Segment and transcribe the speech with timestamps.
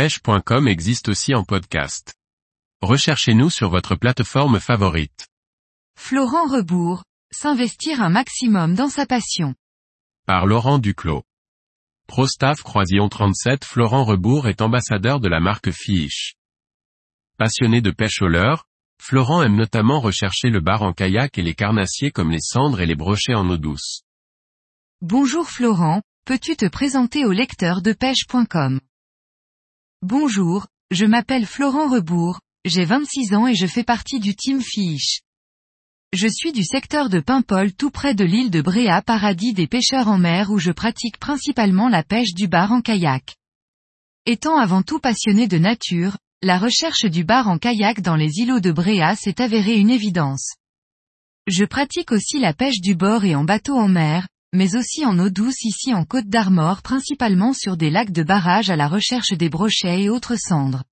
[0.00, 2.14] pêche.com existe aussi en podcast.
[2.80, 5.28] Recherchez-nous sur votre plateforme favorite.
[5.94, 9.54] Florent Rebourg, s'investir un maximum dans sa passion.
[10.24, 11.22] Par Laurent Duclos.
[12.06, 16.34] Prostaff Croisillon 37 Florent Rebourg est ambassadeur de la marque Fiche.
[17.36, 18.64] Passionné de pêche au leurre,
[19.02, 22.86] Florent aime notamment rechercher le bar en kayak et les carnassiers comme les cendres et
[22.86, 24.00] les brochets en eau douce.
[25.02, 28.80] Bonjour Florent, peux-tu te présenter au lecteur de pêche.com
[30.02, 35.20] Bonjour, je m'appelle Florent Rebourg, j'ai 26 ans et je fais partie du team Fiche.
[36.14, 40.08] Je suis du secteur de Paimpol tout près de l'île de Bréa paradis des pêcheurs
[40.08, 43.36] en mer où je pratique principalement la pêche du bar en kayak.
[44.24, 48.60] Étant avant tout passionné de nature, la recherche du bar en kayak dans les îlots
[48.60, 50.54] de Bréa s'est avérée une évidence.
[51.46, 55.18] Je pratique aussi la pêche du bord et en bateau en mer, mais aussi en
[55.18, 59.32] eau douce ici en Côte d'Armor principalement sur des lacs de barrage à la recherche
[59.32, 60.84] des brochets et autres cendres.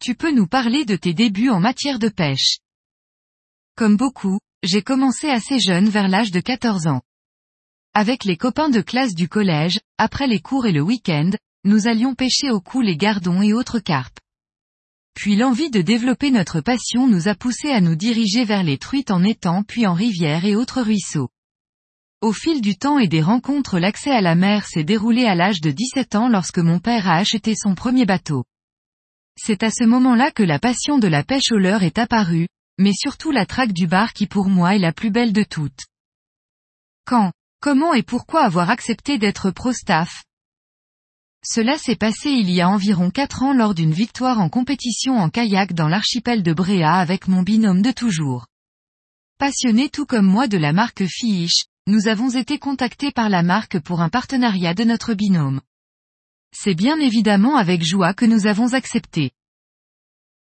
[0.00, 2.58] Tu peux nous parler de tes débuts en matière de pêche?
[3.76, 7.02] Comme beaucoup, j'ai commencé assez jeune vers l'âge de 14 ans.
[7.94, 11.30] Avec les copains de classe du collège, après les cours et le week-end,
[11.64, 14.18] nous allions pêcher au cou les gardons et autres carpes.
[15.14, 19.10] Puis l'envie de développer notre passion nous a poussé à nous diriger vers les truites
[19.10, 21.30] en étang puis en rivière et autres ruisseaux.
[22.22, 25.60] Au fil du temps et des rencontres l'accès à la mer s'est déroulé à l'âge
[25.60, 28.44] de 17 ans lorsque mon père a acheté son premier bateau.
[29.38, 32.92] C'est à ce moment-là que la passion de la pêche au leurre est apparue, mais
[32.94, 35.84] surtout la traque du bar qui pour moi est la plus belle de toutes.
[37.04, 40.24] Quand, comment et pourquoi avoir accepté d'être pro-staff?
[41.44, 45.28] Cela s'est passé il y a environ 4 ans lors d'une victoire en compétition en
[45.28, 48.46] kayak dans l'archipel de Bréa avec mon binôme de toujours.
[49.38, 53.78] Passionné tout comme moi de la marque Fiche, nous avons été contactés par la marque
[53.78, 55.60] pour un partenariat de notre binôme.
[56.52, 59.30] C'est bien évidemment avec joie que nous avons accepté.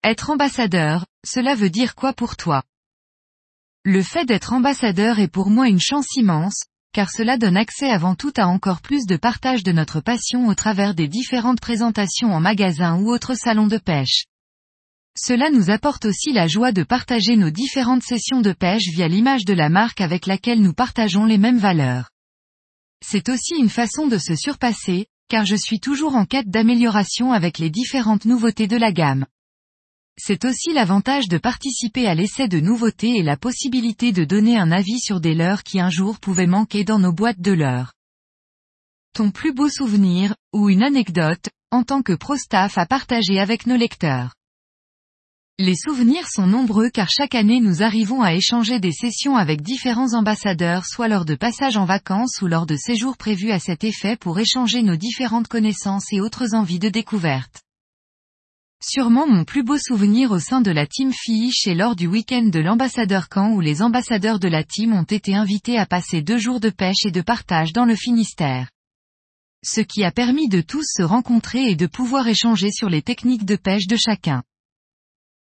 [0.02, 2.62] Être ambassadeur, cela veut dire quoi pour toi?
[3.84, 8.14] Le fait d'être ambassadeur est pour moi une chance immense, car cela donne accès avant
[8.14, 12.40] tout à encore plus de partage de notre passion au travers des différentes présentations en
[12.40, 14.24] magasin ou autres salons de pêche.
[15.18, 19.46] Cela nous apporte aussi la joie de partager nos différentes sessions de pêche via l'image
[19.46, 22.10] de la marque avec laquelle nous partageons les mêmes valeurs.
[23.02, 27.58] C'est aussi une façon de se surpasser, car je suis toujours en quête d'amélioration avec
[27.58, 29.26] les différentes nouveautés de la gamme.
[30.18, 34.70] C'est aussi l'avantage de participer à l'essai de nouveautés et la possibilité de donner un
[34.70, 37.92] avis sur des leurres qui un jour pouvaient manquer dans nos boîtes de leurres.
[39.14, 43.76] Ton plus beau souvenir, ou une anecdote, en tant que pro-staff à partager avec nos
[43.76, 44.34] lecteurs.
[45.58, 50.12] Les souvenirs sont nombreux car chaque année nous arrivons à échanger des sessions avec différents
[50.12, 54.16] ambassadeurs soit lors de passages en vacances ou lors de séjours prévus à cet effet
[54.16, 57.62] pour échanger nos différentes connaissances et autres envies de découverte.
[58.82, 62.44] Sûrement mon plus beau souvenir au sein de la team Fiche est lors du week-end
[62.44, 66.36] de l'ambassadeur camp où les ambassadeurs de la team ont été invités à passer deux
[66.36, 68.68] jours de pêche et de partage dans le Finistère.
[69.64, 73.46] Ce qui a permis de tous se rencontrer et de pouvoir échanger sur les techniques
[73.46, 74.42] de pêche de chacun.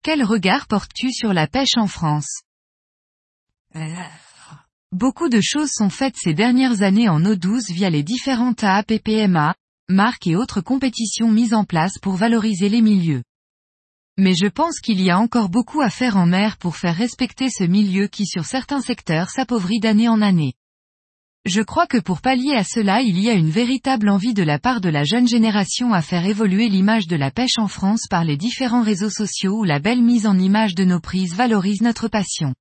[0.03, 2.42] Quel regard portes-tu sur la pêche en France?
[4.92, 9.54] Beaucoup de choses sont faites ces dernières années en eau douce via les différentes AAPPMA,
[9.88, 13.22] marques et autres compétitions mises en place pour valoriser les milieux.
[14.16, 17.50] Mais je pense qu'il y a encore beaucoup à faire en mer pour faire respecter
[17.50, 20.54] ce milieu qui sur certains secteurs s'appauvrit d'année en année.
[21.48, 24.59] Je crois que pour pallier à cela il y a une véritable envie de la
[24.59, 28.22] part de la jeune génération à faire évoluer l'image de la pêche en France par
[28.22, 32.06] les différents réseaux sociaux où la belle mise en image de nos prises valorise notre
[32.09, 32.54] passion.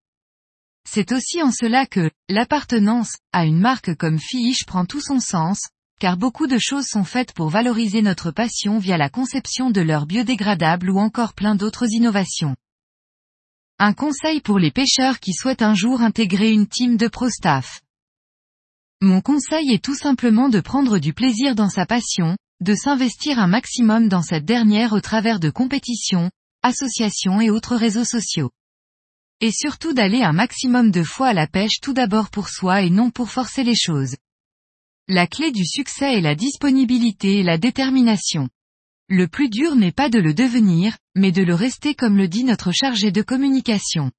[0.89, 5.67] C'est aussi en cela que, l'appartenance, à une marque comme Fiche prend tout son sens,
[5.99, 10.05] car beaucoup de choses sont faites pour valoriser notre passion via la conception de leurs
[10.05, 12.55] biodégradables ou encore plein d'autres innovations.
[13.79, 17.81] Un conseil pour les pêcheurs qui souhaitent un jour intégrer une team de pro-staff.
[19.01, 23.45] Mon conseil est tout simplement de prendre du plaisir dans sa passion, de s'investir un
[23.45, 26.31] maximum dans cette dernière au travers de compétitions,
[26.63, 28.49] associations et autres réseaux sociaux.
[29.39, 32.89] Et surtout d'aller un maximum de fois à la pêche tout d'abord pour soi et
[32.89, 34.15] non pour forcer les choses.
[35.07, 38.49] La clé du succès est la disponibilité et la détermination.
[39.09, 42.43] Le plus dur n'est pas de le devenir, mais de le rester comme le dit
[42.43, 44.11] notre chargé de communication.